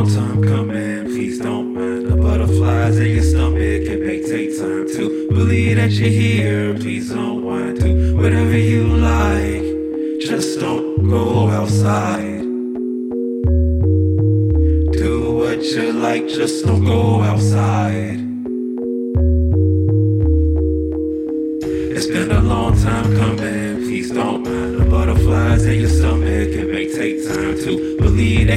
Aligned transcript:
long 0.00 0.14
time 0.14 0.42
coming. 0.42 1.04
Please 1.04 1.38
don't 1.38 1.74
mind 1.74 2.06
the 2.06 2.16
butterflies 2.16 2.98
in 2.98 3.16
your 3.16 3.22
stomach. 3.22 3.60
It 3.60 4.00
may 4.00 4.22
take 4.22 4.56
time 4.58 4.86
to 4.96 5.28
believe 5.28 5.76
that 5.76 5.90
you're 5.90 6.08
here. 6.08 6.74
Please 6.74 7.10
don't 7.10 7.44
want 7.44 7.80
do 7.80 8.16
whatever 8.16 8.56
you 8.56 8.84
like. 8.86 9.62
Just 10.20 10.58
don't 10.58 11.06
go 11.08 11.50
outside. 11.50 12.40
Do 15.02 15.36
what 15.36 15.62
you 15.62 15.92
like, 15.92 16.28
just 16.28 16.64
don't 16.64 16.84
go 16.84 17.20
outside. 17.20 18.20
It's 21.94 22.06
been 22.06 22.30
a 22.30 22.40
long 22.40 22.74
time 22.82 23.16
coming. 23.16 23.59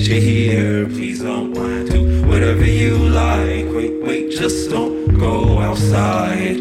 That 0.00 0.08
you're 0.08 0.20
here. 0.20 0.86
Please 0.86 1.20
don't 1.20 1.56
mind. 1.56 1.90
Do 1.90 2.26
whatever 2.26 2.64
you 2.64 2.96
like. 2.96 3.66
Wait, 3.74 4.02
wait, 4.02 4.30
just 4.30 4.70
don't 4.70 5.18
go 5.18 5.58
outside. 5.58 6.56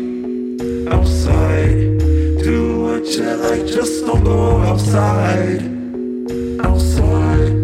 Outside. 0.91 1.99
Do 2.43 2.81
what 2.83 3.05
you 3.07 3.23
like. 3.35 3.65
Just 3.65 4.05
don't 4.05 4.23
go 4.23 4.61
outside. 4.61 5.61
Outside. 6.65 7.55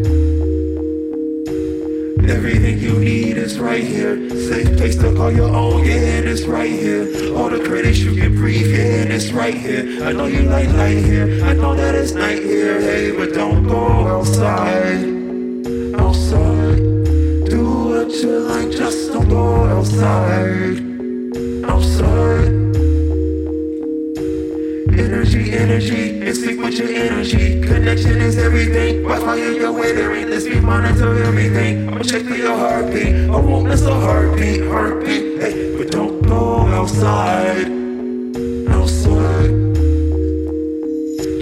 Everything 2.30 2.80
you 2.80 3.00
need 3.00 3.38
is 3.38 3.60
right 3.60 3.84
here. 3.84 4.30
Safe 4.30 4.78
place 4.78 4.96
to 4.98 5.14
call 5.16 5.32
your 5.32 5.50
own, 5.50 5.84
yeah, 5.86 6.20
and 6.20 6.28
it's 6.28 6.44
right 6.44 6.72
here. 6.72 7.36
All 7.36 7.50
the 7.50 7.64
critics 7.66 8.00
you 8.00 8.16
can 8.16 8.36
breathe, 8.36 8.68
yeah, 8.68 9.02
and 9.02 9.12
it's 9.12 9.32
right 9.32 9.54
here. 9.54 10.04
I 10.06 10.14
know 10.14 10.26
you 10.26 10.44
like 10.44 10.70
light 10.70 11.04
here, 11.04 11.44
I 11.44 11.54
know 11.54 11.76
that 11.76 11.96
it's 11.96 12.14
night 12.14 12.44
here, 12.44 12.80
hey, 12.80 13.12
but 13.12 13.34
don't 13.34 13.68
go 13.68 14.08
outside. 14.08 15.25
Do 17.46 17.90
what 17.90 18.12
you 18.12 18.40
like, 18.40 18.72
just 18.72 19.14
don't 19.14 19.30
go 19.30 19.66
outside. 19.66 20.78
Outside. 21.66 22.54
Energy, 24.98 25.54
energy, 25.54 26.20
it's 26.22 26.40
sync 26.44 26.60
with 26.62 26.78
your 26.78 26.90
energy. 26.90 27.62
Connection 27.62 28.18
is 28.22 28.38
everything. 28.38 29.04
Wi-Fi 29.04 29.36
in 29.38 29.56
your 29.56 29.72
weathering. 29.72 30.30
Let's 30.30 30.46
be 30.46 30.60
monitor 30.60 31.24
everything. 31.24 31.90
I'ma 31.90 32.04
check 32.04 32.24
for 32.24 32.36
your 32.36 32.58
heartbeat. 32.58 33.30
I 33.30 33.38
won't 33.38 33.68
miss 33.68 33.84
a 33.84 33.94
heartbeat, 33.94 34.66
heartbeat. 34.68 35.42
Hey, 35.42 35.78
but 35.78 35.92
don't 35.92 36.22
go 36.22 36.66
outside. 36.68 37.68
Outside. 38.70 39.52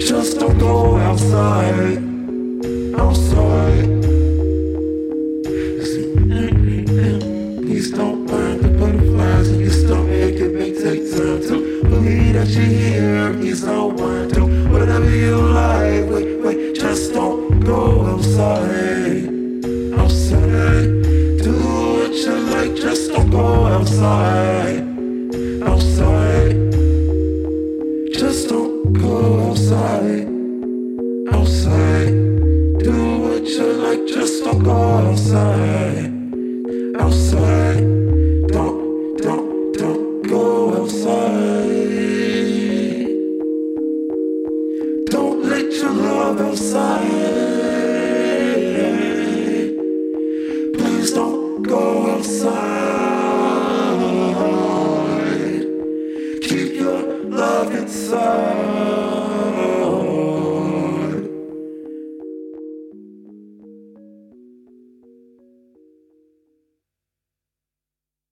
Just 0.00 0.38
don't 0.38 0.58
go. 0.58 0.96
Outside. 0.96 2.13
Just 23.04 23.16
don't 23.16 23.30
go 23.30 23.66
outside. 23.66 24.80
Outside, 25.62 26.72
just 28.14 28.48
don't 28.48 28.94
go 28.94 29.50
outside. 29.50 30.26
Outside, 31.30 32.14
do 32.78 33.18
what 33.20 33.46
you 33.46 33.72
like. 33.74 34.06
Just 34.06 34.42
don't 34.44 34.62
go 34.62 34.72
outside 34.72 36.14
outside. 36.98 37.93